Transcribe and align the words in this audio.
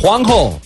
Juanjo, 0.00 0.60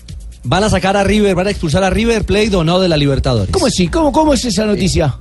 ¿van 0.44 0.62
a 0.62 0.68
sacar 0.68 0.94
a 0.94 1.04
River, 1.04 1.34
van 1.34 1.46
a 1.46 1.50
expulsar 1.50 1.82
a 1.82 1.88
River 1.88 2.24
Plate 2.24 2.54
o 2.54 2.64
no 2.64 2.78
de 2.80 2.88
la 2.88 2.98
Libertadores? 2.98 3.50
¿Cómo 3.50 3.64
así? 3.64 3.88
¿Cómo, 3.88 4.12
cómo 4.12 4.34
es 4.34 4.44
esa 4.44 4.66
noticia? 4.66 5.16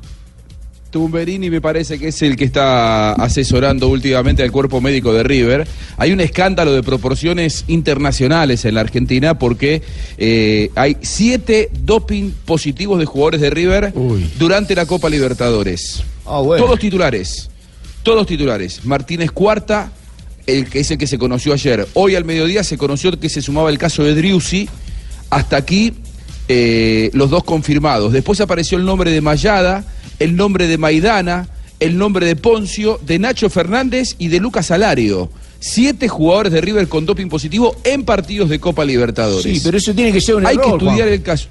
Tumberini 0.90 1.50
me 1.50 1.62
parece 1.62 1.98
que 1.98 2.10
es 2.10 2.22
el 2.22 2.36
que 2.36 2.44
está 2.44 3.14
asesorando 3.14 3.88
últimamente 3.88 4.44
al 4.44 4.52
cuerpo 4.52 4.82
médico 4.82 5.14
de 5.14 5.24
River. 5.24 5.66
Hay 5.96 6.12
un 6.12 6.20
escándalo 6.20 6.74
de 6.74 6.84
proporciones 6.84 7.64
internacionales 7.68 8.66
en 8.66 8.76
la 8.76 8.82
Argentina 8.82 9.40
porque 9.40 9.82
eh, 10.18 10.72
hay 10.76 10.98
siete 11.02 11.70
doping 11.72 12.32
positivos 12.44 13.00
de 13.00 13.06
jugadores 13.06 13.40
de 13.40 13.50
River 13.50 13.94
durante 14.38 14.76
la 14.76 14.86
Copa 14.86 15.10
Libertadores. 15.10 16.04
Ah, 16.26 16.40
bueno. 16.40 16.66
Todos 16.66 16.80
titulares. 16.80 17.50
Todos 18.04 18.28
titulares. 18.28 18.84
Martínez 18.84 19.32
Cuarta, 19.32 19.94
el 20.48 20.70
que 20.70 20.80
es 20.82 20.92
el 20.92 20.98
que 20.98 21.08
se 21.08 21.18
conoció 21.18 21.54
ayer. 21.54 21.88
Hoy 21.94 22.16
al 22.16 22.26
mediodía 22.26 22.64
se 22.64 22.78
conoció 22.78 23.18
que 23.20 23.30
se 23.30 23.42
sumaba 23.42 23.70
el 23.70 23.78
caso 23.78 24.04
de 24.04 24.16
Driussi. 24.16 24.68
Hasta 25.30 25.58
aquí 25.58 25.94
eh, 26.48 27.10
los 27.14 27.30
dos 27.30 27.44
confirmados. 27.44 28.12
Después 28.12 28.42
apareció 28.42 28.78
el 28.78 28.86
nombre 28.86 29.12
de 29.12 29.22
Mayada, 29.22 29.86
el 30.20 30.36
nombre 30.36 30.68
de 30.68 30.78
Maidana, 30.78 31.48
el 31.80 31.98
nombre 31.98 32.26
de 32.26 32.36
Poncio, 32.36 33.00
de 33.06 33.20
Nacho 33.20 33.50
Fernández 33.50 34.16
y 34.18 34.28
de 34.28 34.40
Lucas 34.40 34.72
Alario. 34.72 35.30
Siete 35.60 36.08
jugadores 36.08 36.52
de 36.52 36.60
River 36.62 36.88
con 36.88 37.06
doping 37.06 37.28
positivo 37.28 37.76
en 37.84 38.04
partidos 38.04 38.50
de 38.50 38.60
Copa 38.60 38.84
Libertadores. 38.84 39.44
Sí, 39.44 39.62
pero 39.64 39.78
eso 39.78 39.94
tiene 39.94 40.12
que 40.12 40.20
ser 40.20 40.36
un 40.36 40.46
Hay 40.46 40.56
error, 40.56 40.66
que 40.66 40.72
estudiar 40.86 41.08
Juan. 41.08 41.14
el 41.14 41.22
caso. 41.22 41.48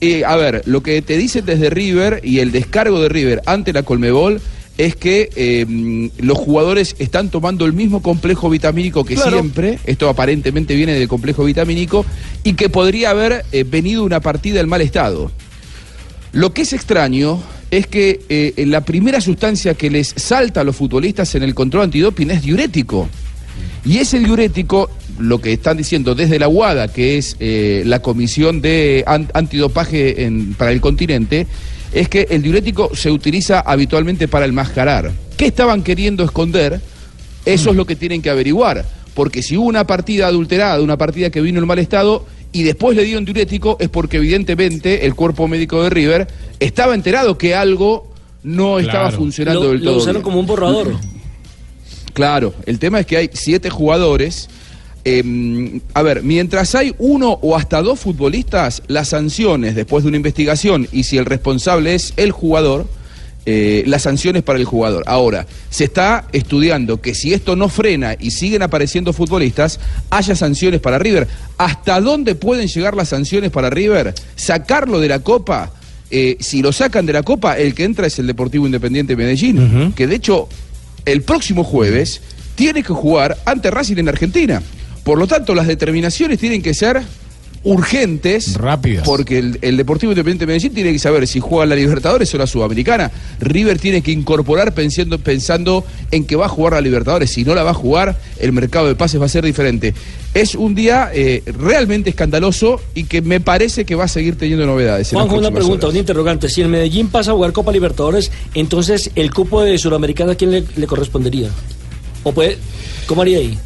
Eh, 0.00 0.24
a 0.24 0.36
ver, 0.36 0.62
lo 0.66 0.82
que 0.82 1.00
te 1.02 1.16
dicen 1.16 1.44
desde 1.46 1.70
River 1.70 2.20
y 2.24 2.40
el 2.40 2.52
descargo 2.52 3.00
de 3.00 3.08
River 3.08 3.42
ante 3.46 3.72
la 3.72 3.82
Colmebol 3.82 4.40
es 4.78 4.96
que 4.96 5.28
eh, 5.36 5.66
mm, 5.68 6.06
los 6.24 6.38
jugadores 6.38 6.96
están 6.98 7.28
tomando 7.30 7.66
el 7.66 7.72
mismo 7.74 8.00
complejo 8.00 8.48
vitamínico 8.48 9.04
que 9.04 9.14
Claro. 9.16 9.32
siempre, 9.32 9.78
esto 9.84 10.08
aparentemente 10.08 10.74
viene 10.76 10.92
del 10.94 11.08
complejo 11.08 11.44
vitamínico, 11.44 12.06
y 12.44 12.54
que 12.54 12.68
podría 12.70 13.10
haber 13.10 13.44
eh, 13.52 13.64
venido 13.68 14.04
una 14.04 14.20
partida 14.20 14.60
en 14.60 14.68
mal 14.68 14.80
estado. 14.80 15.30
Lo 16.32 16.52
que 16.54 16.62
es 16.62 16.72
extraño 16.72 17.42
es 17.70 17.86
que 17.86 18.20
eh, 18.28 18.64
la 18.66 18.82
primera 18.82 19.20
sustancia 19.20 19.74
que 19.74 19.90
les 19.90 20.14
salta 20.16 20.60
a 20.60 20.64
los 20.64 20.76
futbolistas 20.76 21.34
en 21.34 21.42
el 21.42 21.54
control 21.54 21.84
antidoping 21.84 22.30
es 22.30 22.42
diurético. 22.42 23.08
Y 23.84 23.98
ese 23.98 24.18
diurético, 24.20 24.88
lo 25.18 25.40
que 25.40 25.52
están 25.54 25.76
diciendo 25.76 26.14
desde 26.14 26.38
la 26.38 26.48
UADA, 26.48 26.88
que 26.88 27.18
es 27.18 27.36
eh, 27.40 27.82
la 27.84 28.00
comisión 28.00 28.60
de 28.60 29.02
an- 29.06 29.28
antidopaje 29.34 30.24
en- 30.24 30.54
para 30.54 30.70
el 30.70 30.80
continente, 30.80 31.46
es 31.92 32.08
que 32.08 32.26
el 32.30 32.42
diurético 32.42 32.94
se 32.94 33.10
utiliza 33.10 33.60
habitualmente 33.60 34.28
para 34.28 34.46
enmascarar. 34.46 35.10
¿Qué 35.36 35.46
estaban 35.46 35.82
queriendo 35.82 36.24
esconder? 36.24 36.80
Eso 37.44 37.70
es 37.70 37.76
lo 37.76 37.86
que 37.86 37.96
tienen 37.96 38.20
que 38.22 38.30
averiguar. 38.30 38.84
Porque 39.14 39.42
si 39.42 39.56
hubo 39.56 39.66
una 39.66 39.86
partida 39.86 40.26
adulterada, 40.26 40.80
una 40.80 40.96
partida 40.98 41.30
que 41.30 41.40
vino 41.40 41.58
en 41.60 41.66
mal 41.66 41.78
estado, 41.78 42.26
y 42.52 42.62
después 42.62 42.96
le 42.96 43.04
dieron 43.04 43.24
diurético, 43.24 43.76
es 43.80 43.88
porque 43.88 44.18
evidentemente 44.18 45.06
el 45.06 45.14
cuerpo 45.14 45.48
médico 45.48 45.82
de 45.82 45.90
River 45.90 46.28
estaba 46.60 46.94
enterado 46.94 47.36
que 47.36 47.54
algo 47.54 48.12
no 48.42 48.78
estaba 48.78 49.10
funcionando 49.10 49.64
Lo, 49.64 49.68
del 49.70 49.78
lo 49.80 49.84
todo. 49.90 49.96
usaron 49.98 50.14
bien. 50.16 50.22
como 50.24 50.40
un 50.40 50.46
borrador. 50.46 50.94
Claro, 52.12 52.54
el 52.66 52.78
tema 52.78 53.00
es 53.00 53.06
que 53.06 53.16
hay 53.16 53.30
siete 53.32 53.70
jugadores. 53.70 54.48
Eh, 55.10 55.80
a 55.94 56.02
ver, 56.02 56.22
mientras 56.22 56.74
hay 56.74 56.94
uno 56.98 57.38
o 57.40 57.56
hasta 57.56 57.80
dos 57.80 57.98
futbolistas, 57.98 58.82
las 58.88 59.08
sanciones 59.08 59.74
después 59.74 60.04
de 60.04 60.08
una 60.08 60.18
investigación 60.18 60.86
y 60.92 61.04
si 61.04 61.16
el 61.16 61.24
responsable 61.24 61.94
es 61.94 62.12
el 62.18 62.30
jugador, 62.30 62.86
eh, 63.46 63.84
las 63.86 64.02
sanciones 64.02 64.42
para 64.42 64.58
el 64.58 64.66
jugador. 64.66 65.04
Ahora, 65.06 65.46
se 65.70 65.84
está 65.84 66.26
estudiando 66.32 67.00
que 67.00 67.14
si 67.14 67.32
esto 67.32 67.56
no 67.56 67.70
frena 67.70 68.16
y 68.20 68.32
siguen 68.32 68.60
apareciendo 68.62 69.14
futbolistas, 69.14 69.80
haya 70.10 70.36
sanciones 70.36 70.80
para 70.82 70.98
River. 70.98 71.26
¿Hasta 71.56 72.02
dónde 72.02 72.34
pueden 72.34 72.68
llegar 72.68 72.94
las 72.94 73.08
sanciones 73.08 73.50
para 73.50 73.70
River? 73.70 74.14
Sacarlo 74.36 75.00
de 75.00 75.08
la 75.08 75.20
Copa. 75.20 75.72
eh, 76.10 76.36
si 76.40 76.60
lo 76.60 76.72
sacan 76.72 77.06
de 77.06 77.12
la 77.14 77.22
Copa, 77.22 77.56
el 77.58 77.74
que 77.74 77.84
entra 77.84 78.06
es 78.06 78.18
el 78.18 78.26
Deportivo 78.26 78.66
Independiente 78.66 79.16
Medellín, 79.16 79.92
que 79.94 80.06
de 80.06 80.16
hecho 80.16 80.48
el 81.04 81.22
próximo 81.22 81.64
jueves 81.64 82.20
tiene 82.54 82.82
que 82.82 82.92
jugar 82.92 83.38
ante 83.44 83.70
Racing 83.70 83.98
en 83.98 84.08
Argentina. 84.08 84.62
Por 85.08 85.18
lo 85.18 85.26
tanto, 85.26 85.54
las 85.54 85.66
determinaciones 85.66 86.38
tienen 86.38 86.60
que 86.60 86.74
ser 86.74 87.00
urgentes. 87.64 88.52
Rápidas. 88.58 89.04
Porque 89.06 89.38
el, 89.38 89.58
el 89.62 89.78
Deportivo 89.78 90.12
Independiente 90.12 90.44
de 90.44 90.48
Medellín 90.48 90.74
tiene 90.74 90.92
que 90.92 90.98
saber 90.98 91.26
si 91.26 91.40
juega 91.40 91.64
la 91.64 91.76
Libertadores 91.76 92.34
o 92.34 92.36
la 92.36 92.46
Sudamericana. 92.46 93.10
River 93.40 93.78
tiene 93.78 94.02
que 94.02 94.12
incorporar 94.12 94.74
pensando, 94.74 95.18
pensando 95.18 95.82
en 96.10 96.26
que 96.26 96.36
va 96.36 96.44
a 96.44 96.50
jugar 96.50 96.74
la 96.74 96.82
Libertadores. 96.82 97.30
Si 97.30 97.42
no 97.42 97.54
la 97.54 97.62
va 97.62 97.70
a 97.70 97.74
jugar, 97.74 98.18
el 98.38 98.52
mercado 98.52 98.86
de 98.86 98.96
pases 98.96 99.18
va 99.18 99.24
a 99.24 99.30
ser 99.30 99.46
diferente. 99.46 99.94
Es 100.34 100.54
un 100.54 100.74
día 100.74 101.10
eh, 101.14 101.42
realmente 101.58 102.10
escandaloso 102.10 102.78
y 102.94 103.04
que 103.04 103.22
me 103.22 103.40
parece 103.40 103.86
que 103.86 103.94
va 103.94 104.04
a 104.04 104.08
seguir 104.08 104.36
teniendo 104.36 104.66
novedades. 104.66 105.08
Juanjo, 105.08 105.36
una 105.36 105.50
pregunta, 105.50 105.86
horas. 105.86 105.94
un 105.94 106.00
interrogante. 106.00 106.50
Si 106.50 106.60
el 106.60 106.68
Medellín 106.68 107.08
pasa 107.08 107.30
a 107.30 107.34
jugar 107.34 107.52
Copa 107.52 107.72
Libertadores, 107.72 108.30
entonces 108.52 109.10
el 109.14 109.32
cupo 109.32 109.62
de 109.62 109.78
Sudamericana, 109.78 110.32
¿a 110.32 110.34
quién 110.34 110.50
le, 110.50 110.64
le 110.76 110.86
correspondería? 110.86 111.48
¿O 112.24 112.32
puede, 112.32 112.58
¿Cómo 113.06 113.22
haría 113.22 113.38
ahí? 113.38 113.58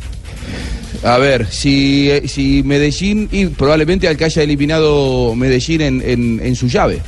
A 1.04 1.18
ver, 1.18 1.46
si, 1.50 2.10
eh, 2.10 2.28
si 2.28 2.62
Medellín, 2.64 3.28
y 3.32 3.46
probablemente 3.46 4.06
al 4.06 4.16
que 4.16 4.24
haya 4.26 4.42
eliminado 4.42 5.34
Medellín 5.34 5.80
en, 5.80 6.02
en- 6.04 6.40
en 6.42 6.54
su 6.56 6.68
llave. 6.68 7.00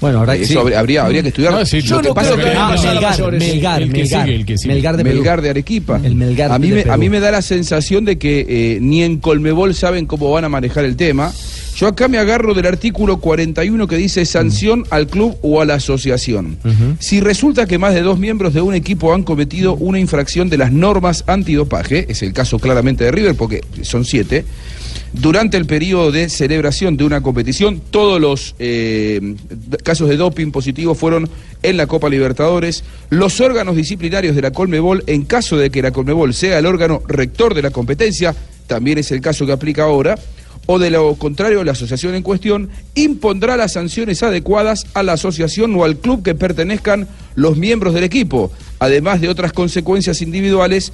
Bueno, 0.00 0.18
ahora 0.20 0.36
Eso 0.36 0.60
habría, 0.60 0.78
habría, 0.78 1.04
habría 1.04 1.22
que 1.22 1.28
estudiar. 1.28 1.52
No, 1.52 1.66
sí, 1.66 1.80
Yo 1.80 1.96
lo 1.96 2.02
que 2.02 2.08
no 2.08 2.14
pasa 2.14 2.34
creo 2.34 2.44
que 2.44 2.50
Ah, 2.56 2.76
Melgar. 2.76 3.32
Melgar, 3.32 3.82
El 3.82 3.92
que 3.92 3.98
Melgar. 3.98 4.24
sigue, 4.26 4.36
el 4.36 4.46
que 4.46 4.58
sigue. 4.58 4.74
Melgar 4.74 4.96
de 4.96 5.02
Perú. 5.04 5.16
Melgar 5.16 5.42
de 5.42 5.50
Arequipa. 5.50 6.00
El 6.02 6.14
Melgar 6.14 6.52
a 6.52 6.58
mí, 6.58 6.68
de 6.70 6.74
me, 6.76 6.82
Perú. 6.82 6.94
a 6.94 6.96
mí 6.96 7.08
me 7.10 7.20
da 7.20 7.30
la 7.30 7.42
sensación 7.42 8.04
de 8.04 8.18
que 8.18 8.46
eh, 8.48 8.78
ni 8.80 9.02
en 9.02 9.18
Colmebol 9.18 9.74
saben 9.74 10.06
cómo 10.06 10.30
van 10.30 10.44
a 10.44 10.48
manejar 10.48 10.84
el 10.84 10.96
tema. 10.96 11.32
Yo 11.76 11.86
acá 11.86 12.08
me 12.08 12.18
agarro 12.18 12.54
del 12.54 12.66
artículo 12.66 13.18
41 13.18 13.86
que 13.86 13.96
dice 13.96 14.24
sanción 14.24 14.84
al 14.90 15.06
club 15.06 15.36
o 15.42 15.60
a 15.60 15.64
la 15.64 15.74
asociación. 15.74 16.58
Si 16.98 17.20
resulta 17.20 17.66
que 17.66 17.78
más 17.78 17.94
de 17.94 18.02
dos 18.02 18.18
miembros 18.18 18.52
de 18.52 18.60
un 18.60 18.74
equipo 18.74 19.14
han 19.14 19.22
cometido 19.22 19.74
una 19.76 20.00
infracción 20.00 20.48
de 20.50 20.58
las 20.58 20.72
normas 20.72 21.22
antidopaje, 21.28 22.06
es 22.08 22.22
el 22.24 22.32
caso 22.32 22.58
claramente 22.58 23.04
de 23.04 23.12
River 23.12 23.36
porque 23.36 23.60
son 23.82 24.04
siete, 24.04 24.44
durante 25.12 25.56
el 25.56 25.66
periodo 25.66 26.12
de 26.12 26.28
celebración 26.28 26.96
de 26.96 27.04
una 27.04 27.22
competición, 27.22 27.80
todos 27.90 28.20
los 28.20 28.54
eh, 28.58 29.34
casos 29.82 30.08
de 30.08 30.16
doping 30.16 30.50
positivos 30.50 30.98
fueron 30.98 31.28
en 31.62 31.76
la 31.76 31.86
Copa 31.86 32.08
Libertadores. 32.08 32.84
Los 33.10 33.40
órganos 33.40 33.76
disciplinarios 33.76 34.36
de 34.36 34.42
la 34.42 34.50
Colmebol, 34.50 35.04
en 35.06 35.24
caso 35.24 35.56
de 35.56 35.70
que 35.70 35.82
la 35.82 35.92
Colmebol 35.92 36.34
sea 36.34 36.58
el 36.58 36.66
órgano 36.66 37.02
rector 37.08 37.54
de 37.54 37.62
la 37.62 37.70
competencia, 37.70 38.34
también 38.66 38.98
es 38.98 39.10
el 39.10 39.20
caso 39.20 39.46
que 39.46 39.52
aplica 39.52 39.84
ahora, 39.84 40.16
o 40.70 40.78
de 40.78 40.90
lo 40.90 41.14
contrario, 41.14 41.64
la 41.64 41.72
asociación 41.72 42.14
en 42.14 42.22
cuestión 42.22 42.68
impondrá 42.94 43.56
las 43.56 43.72
sanciones 43.72 44.22
adecuadas 44.22 44.86
a 44.92 45.02
la 45.02 45.14
asociación 45.14 45.74
o 45.74 45.84
al 45.84 45.96
club 45.96 46.22
que 46.22 46.34
pertenezcan 46.34 47.08
los 47.36 47.56
miembros 47.56 47.94
del 47.94 48.04
equipo, 48.04 48.52
además 48.78 49.22
de 49.22 49.30
otras 49.30 49.54
consecuencias 49.54 50.20
individuales. 50.20 50.92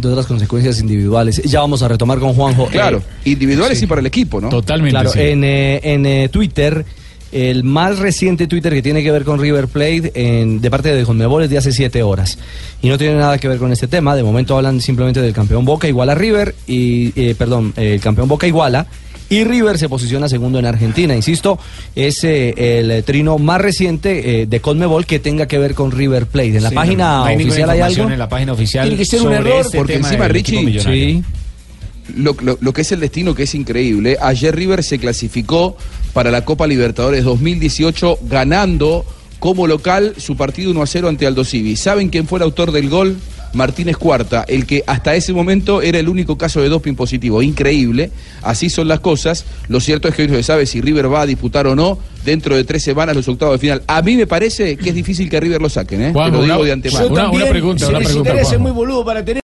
De 0.00 0.08
otras 0.08 0.26
consecuencias 0.26 0.80
individuales. 0.80 1.42
Ya 1.44 1.60
vamos 1.60 1.82
a 1.82 1.88
retomar 1.88 2.18
con 2.18 2.32
Juanjo. 2.34 2.66
Claro, 2.66 2.98
Eh, 3.24 3.30
individuales 3.30 3.82
y 3.82 3.86
para 3.86 4.00
el 4.00 4.06
equipo, 4.06 4.40
¿no? 4.40 4.48
Totalmente. 4.48 4.92
Claro, 4.92 5.10
sí. 5.10 5.20
en, 5.20 5.44
eh, 5.44 5.80
en 5.82 6.06
eh, 6.06 6.28
Twitter, 6.28 6.84
el 7.32 7.62
más 7.62 7.98
reciente 8.00 8.46
Twitter 8.48 8.72
que 8.72 8.82
tiene 8.82 9.02
que 9.04 9.10
ver 9.12 9.24
con 9.24 9.38
River 9.40 9.68
Plate 9.68 10.10
en- 10.14 10.60
de 10.60 10.70
parte 10.70 10.92
de 10.94 11.04
Conmebol 11.04 11.44
es 11.44 11.50
de 11.50 11.58
hace 11.58 11.70
siete 11.72 12.02
horas. 12.02 12.38
Y 12.82 12.88
no 12.88 12.98
tiene 12.98 13.14
nada 13.14 13.38
que 13.38 13.46
ver 13.46 13.58
con 13.58 13.70
este 13.72 13.86
tema. 13.86 14.16
De 14.16 14.22
momento 14.24 14.56
hablan 14.56 14.80
simplemente 14.80 15.20
del 15.22 15.32
campeón 15.32 15.64
Boca 15.64 15.86
iguala 15.86 16.12
a 16.12 16.14
River 16.16 16.54
y, 16.66 17.12
eh, 17.20 17.34
perdón, 17.38 17.72
eh, 17.76 17.94
el 17.94 18.00
campeón 18.00 18.26
Boca 18.28 18.46
iguala. 18.48 18.86
Y 19.30 19.44
River 19.44 19.78
se 19.78 19.88
posiciona 19.88 20.28
segundo 20.28 20.58
en 20.58 20.66
Argentina. 20.66 21.14
Insisto, 21.14 21.58
es 21.94 22.22
eh, 22.24 22.52
el 22.80 23.02
trino 23.04 23.38
más 23.38 23.60
reciente 23.60 24.42
eh, 24.42 24.46
de 24.46 24.60
Conmebol 24.60 25.06
que 25.06 25.20
tenga 25.20 25.46
que 25.46 25.56
ver 25.56 25.74
con 25.74 25.92
River 25.92 26.26
Plate. 26.26 26.56
En 26.56 26.62
la 26.64 26.68
Sí, 26.70 26.74
página 26.74 27.18
no 27.18 27.24
hay 27.24 27.36
ninguna 27.36 27.52
oficial 27.54 27.70
hay 27.70 27.80
algo. 27.80 28.10
En 28.10 28.18
la 28.18 28.28
página 28.28 28.52
oficial 28.52 28.88
Tiene 28.88 28.98
que 28.98 29.04
ser 29.04 29.22
un 29.22 29.32
error, 29.32 29.60
este 29.64 29.78
porque 29.78 29.94
encima, 29.94 30.26
Richie. 30.28 30.80
Sí. 30.80 31.22
Lo, 32.16 32.36
lo- 32.42 32.58
lo 32.60 32.72
que 32.72 32.80
es 32.80 32.90
el 32.90 32.98
destino 32.98 33.34
que 33.34 33.44
es 33.44 33.54
increíble. 33.54 34.16
Ayer 34.20 34.54
River 34.54 34.82
se 34.82 34.98
clasificó 34.98 35.76
para 36.12 36.32
la 36.32 36.44
Copa 36.44 36.66
Libertadores 36.66 37.22
2018 37.22 38.18
ganando 38.28 39.04
como 39.38 39.66
local 39.68 40.14
su 40.18 40.36
partido 40.36 40.72
1 40.72 40.82
a 40.82 40.86
0 40.86 41.08
ante 41.08 41.26
Aldo 41.26 41.44
Civi. 41.44 41.76
¿Saben 41.76 42.08
quién 42.08 42.26
fue 42.26 42.40
el 42.40 42.42
autor 42.42 42.72
del 42.72 42.88
gol? 42.90 43.16
Martínez 43.52 43.96
Cuarta, 43.96 44.44
el 44.48 44.66
que 44.66 44.84
hasta 44.86 45.14
ese 45.14 45.32
momento 45.32 45.82
era 45.82 45.98
el 45.98 46.08
único 46.08 46.38
caso 46.38 46.60
de 46.60 46.68
doping 46.68 46.94
positivo. 46.94 47.42
Increíble, 47.42 48.10
así 48.42 48.70
son 48.70 48.88
las 48.88 49.00
cosas. 49.00 49.44
Lo 49.68 49.80
cierto 49.80 50.08
es 50.08 50.14
que 50.14 50.22
hoy 50.22 50.28
no 50.28 50.34
se 50.34 50.42
sabe 50.42 50.66
si 50.66 50.80
River 50.80 51.12
va 51.12 51.22
a 51.22 51.26
disputar 51.26 51.66
o 51.66 51.74
no 51.74 51.98
dentro 52.24 52.54
de 52.54 52.64
tres 52.64 52.82
semanas 52.82 53.16
los 53.16 53.26
octavos 53.28 53.54
de 53.54 53.58
final. 53.58 53.82
A 53.86 54.02
mí 54.02 54.16
me 54.16 54.26
parece 54.26 54.76
que 54.76 54.90
es 54.90 54.94
difícil 54.94 55.30
que 55.30 55.40
River 55.40 55.60
lo 55.62 55.68
saquen, 55.70 56.02
¿eh? 56.02 56.12
Te 56.12 56.18
lo 56.18 56.42
digo 56.42 56.56
una- 56.56 56.58
de 56.58 56.72
antemano. 56.72 57.06
Una- 57.06 57.12
una 57.14 57.22
También 57.30 57.48
pregunta, 57.50 57.84
se 57.86 57.90
una 57.90 57.98
pregunta, 57.98 58.30
necesitaría 58.30 58.44
ser 58.44 58.58
Juanjo. 58.58 58.62
muy 58.62 58.72
boludo 58.86 59.04
para 59.04 59.24
tener 59.24 59.38